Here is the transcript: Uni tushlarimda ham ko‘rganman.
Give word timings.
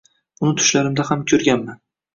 Uni 0.47 0.55
tushlarimda 0.61 1.07
ham 1.11 1.25
ko‘rganman. 1.35 1.83